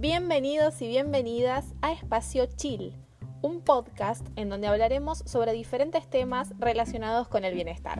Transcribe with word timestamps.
Bienvenidos 0.00 0.80
y 0.80 0.86
bienvenidas 0.86 1.74
a 1.82 1.90
Espacio 1.90 2.46
Chill, 2.46 2.94
un 3.42 3.64
podcast 3.64 4.24
en 4.36 4.48
donde 4.48 4.68
hablaremos 4.68 5.24
sobre 5.26 5.52
diferentes 5.52 6.08
temas 6.08 6.56
relacionados 6.60 7.26
con 7.26 7.44
el 7.44 7.52
bienestar. 7.52 7.98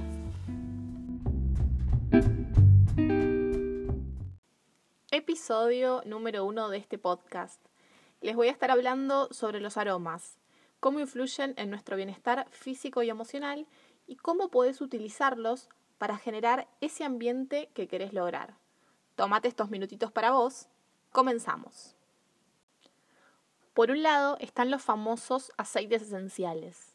Episodio 5.11 6.03
número 6.07 6.45
uno 6.45 6.69
de 6.69 6.79
este 6.79 6.99
podcast. 6.99 7.61
Les 8.21 8.37
voy 8.37 8.47
a 8.47 8.53
estar 8.53 8.71
hablando 8.71 9.27
sobre 9.33 9.59
los 9.59 9.77
aromas, 9.77 10.39
cómo 10.79 11.01
influyen 11.01 11.55
en 11.57 11.69
nuestro 11.69 11.97
bienestar 11.97 12.47
físico 12.53 13.03
y 13.03 13.11
emocional 13.11 13.67
y 14.07 14.15
cómo 14.15 14.53
puedes 14.53 14.81
utilizarlos 14.81 15.69
para 15.99 16.17
generar 16.17 16.69
ese 16.81 17.03
ambiente 17.03 17.71
que 17.75 17.89
querés 17.89 18.13
lograr. 18.13 18.55
Tómate 19.17 19.49
estos 19.49 19.69
minutitos 19.69 20.13
para 20.13 20.31
vos. 20.31 20.69
Comenzamos. 21.19 21.97
Por 23.75 23.91
un 23.91 24.05
lado 24.05 24.37
están 24.39 24.71
los 24.71 24.83
famosos 24.83 25.51
aceites 25.57 26.03
esenciales. 26.03 26.95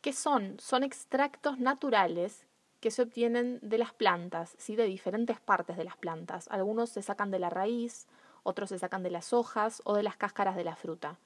¿Qué 0.00 0.12
son? 0.12 0.60
Son 0.60 0.84
extractos 0.84 1.58
naturales 1.58 2.46
que 2.78 2.92
se 2.92 3.02
obtienen 3.02 3.58
de 3.60 3.78
las 3.78 3.92
plantas, 3.92 4.54
¿sí? 4.56 4.76
de 4.76 4.84
diferentes 4.84 5.40
partes 5.40 5.76
de 5.76 5.82
las 5.82 5.96
plantas. 5.96 6.46
Algunos 6.46 6.90
se 6.90 7.02
sacan 7.02 7.32
de 7.32 7.40
la 7.40 7.50
raíz, 7.50 8.06
otros 8.44 8.68
se 8.68 8.78
sacan 8.78 9.02
de 9.02 9.10
las 9.10 9.32
hojas 9.32 9.82
o 9.84 9.96
de 9.96 10.04
las 10.04 10.16
cáscaras 10.16 10.54
de 10.54 10.62
la 10.62 10.76
fruta. 10.76 11.18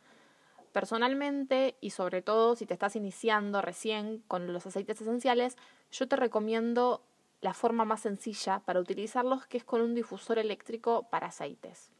Personalmente, 0.72 1.76
y 1.82 1.90
sobre 1.90 2.22
todo 2.22 2.56
si 2.56 2.64
te 2.64 2.72
estás 2.72 2.96
iniciando 2.96 3.60
recién 3.60 4.24
con 4.28 4.50
los 4.50 4.64
aceites 4.64 4.98
esenciales, 4.98 5.58
yo 5.92 6.08
te 6.08 6.16
recomiendo 6.16 7.02
la 7.42 7.52
forma 7.52 7.84
más 7.84 8.00
sencilla 8.00 8.60
para 8.60 8.80
utilizarlos, 8.80 9.46
que 9.46 9.58
es 9.58 9.64
con 9.64 9.82
un 9.82 9.94
difusor 9.94 10.38
eléctrico 10.38 11.06
para 11.10 11.26
aceites. 11.26 11.90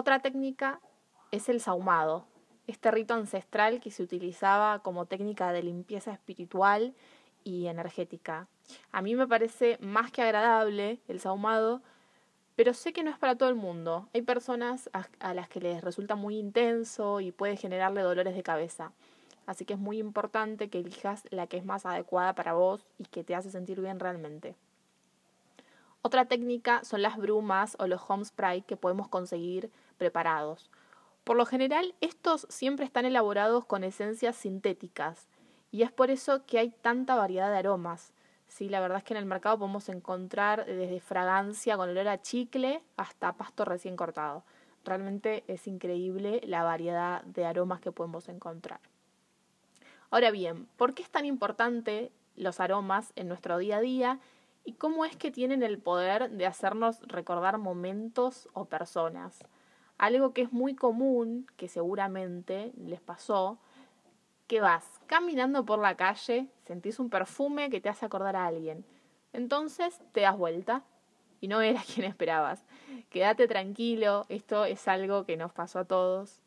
Otra 0.00 0.20
técnica 0.20 0.80
es 1.32 1.48
el 1.48 1.60
sahumado, 1.60 2.24
este 2.68 2.92
rito 2.92 3.14
ancestral 3.14 3.80
que 3.80 3.90
se 3.90 4.04
utilizaba 4.04 4.78
como 4.78 5.06
técnica 5.06 5.50
de 5.50 5.64
limpieza 5.64 6.12
espiritual 6.12 6.94
y 7.42 7.66
energética. 7.66 8.46
A 8.92 9.02
mí 9.02 9.16
me 9.16 9.26
parece 9.26 9.76
más 9.80 10.12
que 10.12 10.22
agradable 10.22 11.00
el 11.08 11.18
sahumado, 11.18 11.82
pero 12.54 12.74
sé 12.74 12.92
que 12.92 13.02
no 13.02 13.10
es 13.10 13.18
para 13.18 13.34
todo 13.34 13.48
el 13.48 13.56
mundo. 13.56 14.08
Hay 14.14 14.22
personas 14.22 14.88
a, 14.92 15.34
las 15.34 15.48
que 15.48 15.58
les 15.58 15.82
resulta 15.82 16.14
muy 16.14 16.38
intenso 16.38 17.18
y 17.18 17.32
puede 17.32 17.56
generarle 17.56 18.02
dolores 18.02 18.36
de 18.36 18.44
cabeza. 18.44 18.92
Así 19.46 19.64
que 19.64 19.74
es 19.74 19.80
muy 19.80 19.98
importante 19.98 20.70
que 20.70 20.78
elijas 20.78 21.24
la 21.32 21.48
que 21.48 21.56
es 21.56 21.64
más 21.64 21.86
adecuada 21.86 22.36
para 22.36 22.52
vos 22.52 22.86
y 22.98 23.04
que 23.06 23.24
te 23.24 23.34
hace 23.34 23.50
sentir 23.50 23.80
bien 23.80 23.98
realmente. 23.98 24.54
Otra 26.02 26.26
técnica 26.26 26.84
son 26.84 27.02
las 27.02 27.16
brumas 27.16 27.76
o 27.80 27.88
los 27.88 28.00
home 28.08 28.24
spray 28.24 28.62
que 28.62 28.76
podemos 28.76 29.08
conseguir 29.08 29.72
preparados. 29.98 30.70
Por 31.24 31.36
lo 31.36 31.44
general, 31.44 31.94
estos 32.00 32.46
siempre 32.48 32.86
están 32.86 33.04
elaborados 33.04 33.66
con 33.66 33.84
esencias 33.84 34.34
sintéticas 34.36 35.28
y 35.70 35.82
es 35.82 35.92
por 35.92 36.10
eso 36.10 36.46
que 36.46 36.58
hay 36.58 36.70
tanta 36.70 37.16
variedad 37.16 37.50
de 37.50 37.58
aromas. 37.58 38.14
Sí, 38.46 38.70
la 38.70 38.80
verdad 38.80 38.98
es 38.98 39.04
que 39.04 39.12
en 39.12 39.18
el 39.18 39.26
mercado 39.26 39.58
podemos 39.58 39.90
encontrar 39.90 40.64
desde 40.64 41.00
fragancia 41.00 41.76
con 41.76 41.90
olor 41.90 42.08
a 42.08 42.22
chicle 42.22 42.82
hasta 42.96 43.34
pasto 43.34 43.66
recién 43.66 43.94
cortado. 43.94 44.42
Realmente 44.84 45.44
es 45.48 45.66
increíble 45.66 46.40
la 46.44 46.62
variedad 46.62 47.22
de 47.24 47.44
aromas 47.44 47.80
que 47.80 47.92
podemos 47.92 48.28
encontrar. 48.30 48.80
Ahora 50.10 50.30
bien, 50.30 50.66
¿por 50.78 50.94
qué 50.94 51.02
es 51.02 51.10
tan 51.10 51.26
importante 51.26 52.10
los 52.36 52.60
aromas 52.60 53.12
en 53.16 53.28
nuestro 53.28 53.58
día 53.58 53.76
a 53.76 53.80
día 53.80 54.20
y 54.64 54.72
cómo 54.72 55.04
es 55.04 55.14
que 55.16 55.30
tienen 55.30 55.62
el 55.62 55.78
poder 55.78 56.30
de 56.30 56.46
hacernos 56.46 57.02
recordar 57.02 57.58
momentos 57.58 58.48
o 58.54 58.64
personas? 58.64 59.44
Algo 59.98 60.32
que 60.32 60.42
es 60.42 60.52
muy 60.52 60.74
común, 60.74 61.46
que 61.56 61.68
seguramente 61.68 62.72
les 62.76 63.00
pasó, 63.00 63.58
que 64.46 64.60
vas 64.60 65.00
caminando 65.06 65.64
por 65.64 65.78
la 65.78 65.96
calle, 65.96 66.48
sentís 66.66 66.98
un 66.98 67.10
perfume 67.10 67.68
que 67.68 67.80
te 67.80 67.88
hace 67.88 68.06
acordar 68.06 68.36
a 68.36 68.46
alguien. 68.46 68.84
Entonces 69.32 70.00
te 70.12 70.22
das 70.22 70.38
vuelta 70.38 70.82
y 71.40 71.48
no 71.48 71.60
eras 71.60 71.84
quien 71.94 72.06
esperabas. 72.06 72.64
Quédate 73.10 73.46
tranquilo, 73.46 74.24
esto 74.28 74.64
es 74.64 74.88
algo 74.88 75.24
que 75.24 75.36
nos 75.36 75.52
pasó 75.52 75.80
a 75.80 75.84
todos 75.84 76.42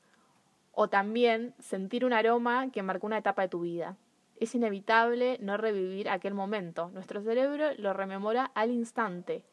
o 0.74 0.88
también 0.88 1.54
sentir 1.60 2.06
un 2.06 2.14
aroma 2.14 2.72
que 2.72 2.84
marcó 2.84 3.08
una 3.08 3.18
etapa 3.18 3.44
de 3.44 3.50
tu 3.50 3.62
vida. 3.62 3.98
Es 4.40 4.56
inevitable 4.56 5.38
no 5.40 5.58
revivir 5.58 6.10
aquel 6.10 6.34
momento. 6.34 6.90
Nuestro 6.94 7.22
cerebro 7.22 7.74
lo 7.78 7.94
rememora 7.94 8.46
al 8.56 8.72
instante. 8.72 9.44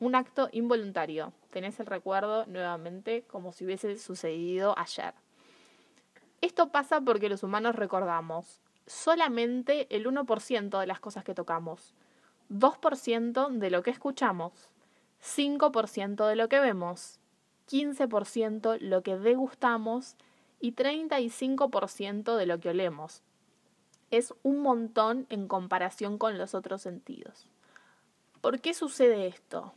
Un 0.00 0.14
acto 0.14 0.48
involuntario. 0.52 1.32
Tenés 1.52 1.78
el 1.80 1.86
recuerdo 1.86 2.46
nuevamente 2.46 3.24
como 3.28 3.52
si 3.52 3.66
hubiese 3.66 3.98
sucedido 3.98 4.74
ayer. 4.78 5.12
Esto 6.40 6.70
pasa 6.70 7.02
porque 7.02 7.28
los 7.28 7.42
humanos 7.42 7.76
recordamos 7.76 8.62
solamente 8.86 9.86
el 9.94 10.06
1% 10.06 10.80
de 10.80 10.86
las 10.86 10.98
cosas 10.98 11.24
que 11.24 11.34
tocamos, 11.34 11.92
2% 12.48 13.50
de 13.50 13.70
lo 13.70 13.82
que 13.82 13.90
escuchamos, 13.90 14.70
5% 15.22 16.26
de 16.26 16.36
lo 16.36 16.48
que 16.48 16.58
vemos, 16.58 17.20
15% 17.70 18.78
lo 18.80 19.02
que 19.02 19.18
degustamos 19.18 20.16
y 20.58 20.72
35% 20.72 22.34
de 22.34 22.46
lo 22.46 22.60
que 22.60 22.70
olemos. 22.70 23.22
Es 24.10 24.32
un 24.42 24.60
montón 24.60 25.26
en 25.28 25.48
comparación 25.48 26.16
con 26.16 26.38
los 26.38 26.54
otros 26.54 26.80
sentidos. 26.80 27.46
¿Por 28.40 28.60
qué 28.60 28.72
sucede 28.72 29.26
esto? 29.26 29.74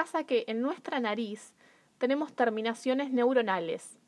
Pasa 0.00 0.24
que 0.24 0.44
en 0.46 0.62
nuestra 0.62 0.98
nariz 0.98 1.52
tenemos 1.98 2.32
terminaciones 2.32 3.12
neuronales. 3.12 3.98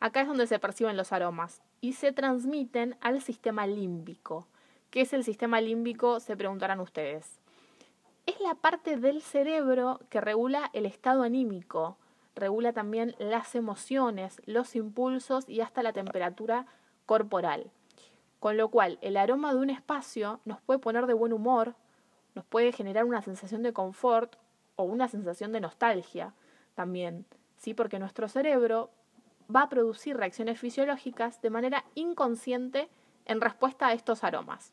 Acá 0.00 0.22
es 0.22 0.26
donde 0.26 0.48
se 0.48 0.58
perciben 0.58 0.96
los 0.96 1.12
aromas 1.12 1.62
y 1.80 1.92
se 1.92 2.10
transmiten 2.10 2.96
al 3.00 3.22
sistema 3.22 3.64
límbico. 3.68 4.48
¿Qué 4.90 5.02
es 5.02 5.12
el 5.12 5.22
sistema 5.22 5.60
límbico? 5.60 6.18
Se 6.18 6.36
preguntarán 6.36 6.80
ustedes. 6.80 7.38
Es 8.26 8.40
la 8.40 8.56
parte 8.56 8.96
del 8.96 9.22
cerebro 9.22 10.00
que 10.10 10.20
regula 10.20 10.68
el 10.72 10.84
estado 10.84 11.22
anímico, 11.22 11.96
regula 12.34 12.72
también 12.72 13.14
las 13.20 13.54
emociones, 13.54 14.42
los 14.46 14.74
impulsos 14.74 15.48
y 15.48 15.60
hasta 15.60 15.84
la 15.84 15.92
temperatura 15.92 16.66
corporal. 17.06 17.70
Con 18.40 18.56
lo 18.56 18.68
cual, 18.68 18.98
el 19.00 19.16
aroma 19.16 19.54
de 19.54 19.60
un 19.60 19.70
espacio 19.70 20.40
nos 20.44 20.60
puede 20.60 20.80
poner 20.80 21.06
de 21.06 21.14
buen 21.14 21.32
humor, 21.32 21.76
nos 22.34 22.44
puede 22.46 22.72
generar 22.72 23.04
una 23.04 23.22
sensación 23.22 23.62
de 23.62 23.72
confort 23.72 24.34
o 24.80 24.84
una 24.84 25.08
sensación 25.08 25.52
de 25.52 25.60
nostalgia 25.60 26.34
también, 26.74 27.26
¿sí? 27.56 27.74
Porque 27.74 27.98
nuestro 27.98 28.28
cerebro 28.28 28.90
va 29.54 29.62
a 29.62 29.68
producir 29.68 30.16
reacciones 30.16 30.58
fisiológicas 30.58 31.40
de 31.42 31.50
manera 31.50 31.84
inconsciente 31.94 32.88
en 33.26 33.40
respuesta 33.40 33.88
a 33.88 33.92
estos 33.92 34.24
aromas. 34.24 34.72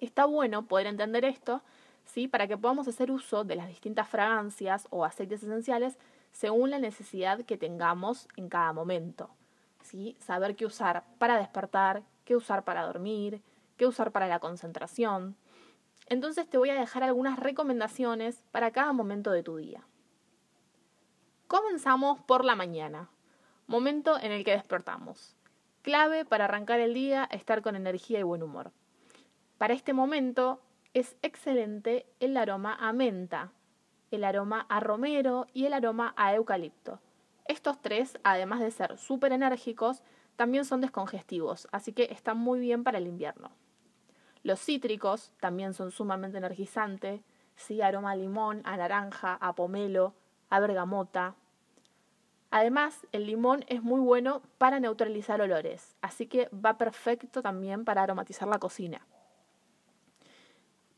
Está 0.00 0.26
bueno 0.26 0.66
poder 0.66 0.86
entender 0.86 1.24
esto, 1.24 1.62
¿sí? 2.04 2.28
Para 2.28 2.46
que 2.46 2.58
podamos 2.58 2.88
hacer 2.88 3.10
uso 3.10 3.44
de 3.44 3.56
las 3.56 3.68
distintas 3.68 4.08
fragancias 4.08 4.86
o 4.90 5.04
aceites 5.04 5.42
esenciales 5.42 5.98
según 6.32 6.70
la 6.70 6.78
necesidad 6.78 7.44
que 7.44 7.56
tengamos 7.56 8.28
en 8.36 8.48
cada 8.48 8.72
momento. 8.72 9.30
¿sí? 9.82 10.16
Saber 10.20 10.56
qué 10.56 10.66
usar 10.66 11.04
para 11.18 11.38
despertar, 11.38 12.02
qué 12.24 12.36
usar 12.36 12.64
para 12.64 12.84
dormir, 12.84 13.42
qué 13.76 13.86
usar 13.86 14.12
para 14.12 14.28
la 14.28 14.38
concentración. 14.38 15.36
Entonces 16.10 16.48
te 16.48 16.56
voy 16.56 16.70
a 16.70 16.80
dejar 16.80 17.02
algunas 17.02 17.38
recomendaciones 17.38 18.42
para 18.50 18.70
cada 18.70 18.92
momento 18.92 19.30
de 19.30 19.42
tu 19.42 19.56
día. 19.56 19.82
Comenzamos 21.46 22.20
por 22.20 22.44
la 22.44 22.54
mañana, 22.54 23.10
momento 23.66 24.18
en 24.18 24.32
el 24.32 24.44
que 24.44 24.52
despertamos. 24.52 25.36
Clave 25.82 26.24
para 26.24 26.46
arrancar 26.46 26.80
el 26.80 26.94
día, 26.94 27.28
estar 27.30 27.62
con 27.62 27.76
energía 27.76 28.20
y 28.20 28.22
buen 28.22 28.42
humor. 28.42 28.72
Para 29.58 29.74
este 29.74 29.92
momento 29.92 30.60
es 30.94 31.16
excelente 31.22 32.06
el 32.20 32.36
aroma 32.36 32.74
a 32.74 32.92
menta, 32.92 33.52
el 34.10 34.24
aroma 34.24 34.66
a 34.68 34.80
romero 34.80 35.46
y 35.52 35.66
el 35.66 35.74
aroma 35.74 36.14
a 36.16 36.34
eucalipto. 36.34 37.00
Estos 37.46 37.80
tres, 37.80 38.18
además 38.24 38.60
de 38.60 38.70
ser 38.70 38.96
súper 38.98 39.32
enérgicos, 39.32 40.02
también 40.36 40.64
son 40.64 40.80
descongestivos, 40.80 41.68
así 41.72 41.92
que 41.92 42.04
están 42.04 42.38
muy 42.38 42.60
bien 42.60 42.84
para 42.84 42.98
el 42.98 43.06
invierno. 43.06 43.50
Los 44.48 44.60
cítricos 44.60 45.30
también 45.40 45.74
son 45.74 45.90
sumamente 45.90 46.38
energizantes, 46.38 47.20
sí, 47.54 47.82
aroma 47.82 48.12
a 48.12 48.16
limón, 48.16 48.62
a 48.64 48.78
naranja, 48.78 49.34
a 49.34 49.54
pomelo, 49.54 50.14
a 50.48 50.58
bergamota. 50.58 51.34
Además, 52.50 53.06
el 53.12 53.26
limón 53.26 53.66
es 53.68 53.82
muy 53.82 54.00
bueno 54.00 54.40
para 54.56 54.80
neutralizar 54.80 55.42
olores, 55.42 55.98
así 56.00 56.24
que 56.24 56.48
va 56.48 56.78
perfecto 56.78 57.42
también 57.42 57.84
para 57.84 58.02
aromatizar 58.02 58.48
la 58.48 58.58
cocina. 58.58 59.06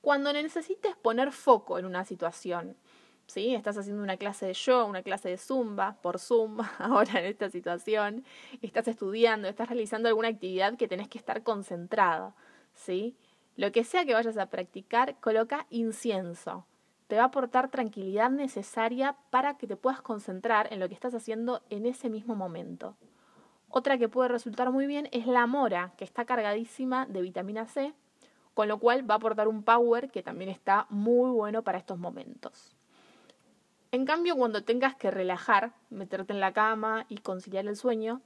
Cuando 0.00 0.32
necesites 0.32 0.94
poner 0.94 1.32
foco 1.32 1.76
en 1.80 1.86
una 1.86 2.04
situación, 2.04 2.76
¿sí? 3.26 3.56
Estás 3.56 3.78
haciendo 3.78 4.00
una 4.00 4.16
clase 4.16 4.46
de 4.46 4.54
yoga, 4.54 4.84
una 4.84 5.02
clase 5.02 5.28
de 5.28 5.38
zumba 5.38 5.96
por 6.02 6.20
Zoom 6.20 6.58
ahora 6.78 7.18
en 7.18 7.24
esta 7.24 7.50
situación, 7.50 8.24
estás 8.62 8.86
estudiando, 8.86 9.48
estás 9.48 9.70
realizando 9.70 10.08
alguna 10.08 10.28
actividad 10.28 10.76
que 10.76 10.86
tenés 10.86 11.08
que 11.08 11.18
estar 11.18 11.42
concentrado, 11.42 12.32
¿sí? 12.74 13.16
Lo 13.60 13.72
que 13.72 13.84
sea 13.84 14.06
que 14.06 14.14
vayas 14.14 14.38
a 14.38 14.46
practicar, 14.46 15.16
coloca 15.20 15.66
incienso. 15.68 16.64
te 17.08 17.16
va 17.16 17.24
a 17.24 17.26
aportar 17.26 17.68
tranquilidad 17.68 18.30
necesaria 18.30 19.16
para 19.28 19.58
que 19.58 19.66
te 19.66 19.76
puedas 19.76 20.00
concentrar 20.00 20.72
en 20.72 20.80
lo 20.80 20.88
que 20.88 20.94
estás 20.94 21.14
haciendo 21.14 21.60
en 21.68 21.84
ese 21.84 22.08
mismo 22.08 22.34
momento. 22.34 22.96
Otra 23.68 23.98
que 23.98 24.08
puede 24.08 24.30
resultar 24.30 24.70
muy 24.70 24.86
bien 24.86 25.10
es 25.12 25.26
la 25.26 25.46
mora, 25.46 25.92
que 25.98 26.06
está 26.06 26.24
cargadísima 26.24 27.04
de 27.04 27.20
vitamina 27.20 27.66
C, 27.66 27.92
con 28.54 28.66
lo 28.66 28.78
cual 28.78 29.08
va 29.08 29.16
a 29.16 29.18
aportar 29.18 29.46
un 29.46 29.62
power 29.62 30.10
que 30.10 30.22
también 30.22 30.48
está 30.48 30.86
muy 30.88 31.30
bueno 31.30 31.62
para 31.62 31.76
estos 31.76 31.98
momentos. 31.98 32.74
En 33.92 34.06
cambio, 34.06 34.36
cuando 34.36 34.64
tengas 34.64 34.94
que 34.94 35.10
relajar, 35.10 35.74
meterte 35.90 36.32
en 36.32 36.40
la 36.40 36.54
cama 36.54 37.04
y 37.10 37.18
conciliar 37.18 37.66
el 37.66 37.76
sueño, 37.76 38.22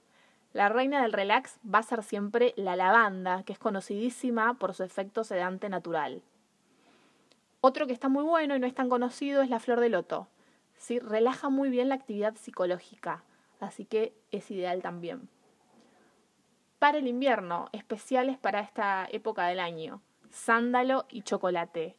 la 0.55 0.71
reina 0.71 1.03
del 1.03 1.13
relax 1.13 1.59
va 1.63 1.81
a 1.81 1.83
ser 1.83 2.03
siempre 2.03 2.55
la 2.57 2.77
lavanda, 2.77 3.43
que 3.43 3.53
es 3.53 3.59
conocidísima 3.59 4.55
por 4.55 4.73
su 4.73 4.83
efecto 4.83 5.23
sedante 5.23 5.69
natural. 5.69 6.23
Otro 7.61 7.87
que 7.87 7.93
está 7.93 8.09
muy 8.09 8.25
bueno 8.25 8.57
y 8.57 8.59
no 8.59 8.67
es 8.67 8.75
tan 8.75 8.89
conocido 8.89 9.43
es 9.43 9.51
la 9.51 9.61
flor 9.61 9.81
de 9.81 9.91
loto. 9.91 10.29
¿sí? 10.79 10.99
Relaja 10.99 11.51
muy 11.51 11.69
bien 11.69 11.91
la 11.91 11.97
actividad 11.97 12.35
psicológica, 12.37 13.23
así 13.61 13.85
que 13.85 14.15
es 14.31 14.51
ideal 14.51 14.81
también 14.81 15.29
para 16.85 16.99
el 16.99 17.09
invierno, 17.09 17.71
especiales 17.73 18.37
para 18.37 18.61
esta 18.61 19.09
época 19.11 19.47
del 19.47 19.59
año, 19.59 20.03
sándalo 20.29 21.07
y 21.09 21.23
chocolate. 21.23 21.97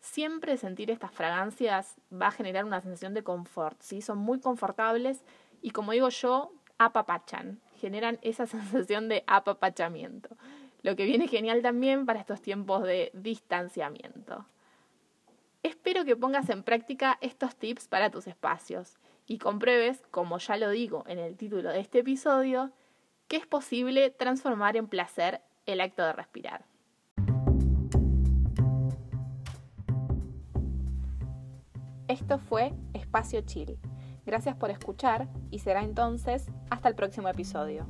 Siempre 0.00 0.58
sentir 0.58 0.90
estas 0.90 1.10
fragancias 1.10 1.96
va 2.12 2.26
a 2.26 2.30
generar 2.30 2.66
una 2.66 2.82
sensación 2.82 3.14
de 3.14 3.24
confort, 3.24 3.80
¿sí? 3.80 4.02
Son 4.02 4.18
muy 4.18 4.38
confortables 4.38 5.24
y 5.62 5.70
como 5.70 5.92
digo 5.92 6.10
yo, 6.10 6.52
apapachan, 6.76 7.62
generan 7.80 8.18
esa 8.22 8.46
sensación 8.46 9.08
de 9.08 9.24
apapachamiento, 9.26 10.36
lo 10.82 10.94
que 10.96 11.04
viene 11.04 11.28
genial 11.28 11.62
también 11.62 12.06
para 12.06 12.20
estos 12.20 12.40
tiempos 12.40 12.84
de 12.84 13.10
distanciamiento. 13.14 14.46
Espero 15.62 16.04
que 16.04 16.16
pongas 16.16 16.48
en 16.48 16.62
práctica 16.62 17.18
estos 17.20 17.56
tips 17.56 17.88
para 17.88 18.10
tus 18.10 18.26
espacios 18.26 18.98
y 19.26 19.38
compruebes, 19.38 20.02
como 20.10 20.38
ya 20.38 20.56
lo 20.56 20.70
digo 20.70 21.04
en 21.06 21.18
el 21.18 21.36
título 21.36 21.70
de 21.70 21.80
este 21.80 21.98
episodio, 21.98 22.70
que 23.28 23.36
es 23.36 23.46
posible 23.46 24.10
transformar 24.10 24.76
en 24.76 24.88
placer 24.88 25.42
el 25.66 25.80
acto 25.80 26.04
de 26.04 26.12
respirar. 26.12 26.64
Esto 32.08 32.38
fue 32.38 32.72
Espacio 32.92 33.42
Chill. 33.42 33.78
Gracias 34.26 34.56
por 34.56 34.70
escuchar 34.70 35.28
y 35.50 35.60
será 35.60 35.82
entonces 35.82 36.46
hasta 36.70 36.88
el 36.88 36.94
próximo 36.94 37.28
episodio. 37.28 37.86